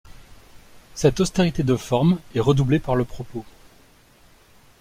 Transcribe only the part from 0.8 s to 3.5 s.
Cette austérité de forme est redoublée par le propos.